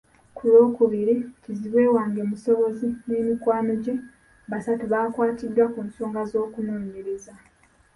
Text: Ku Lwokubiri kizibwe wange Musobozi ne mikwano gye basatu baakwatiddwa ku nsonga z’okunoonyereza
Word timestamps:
Ku 0.35 0.41
Lwokubiri 0.49 1.15
kizibwe 1.41 1.83
wange 1.95 2.21
Musobozi 2.29 2.87
ne 3.07 3.19
mikwano 3.27 3.73
gye 3.83 3.93
basatu 4.51 4.83
baakwatiddwa 4.91 5.65
ku 5.73 5.79
nsonga 5.87 6.21
z’okunoonyereza 6.31 7.33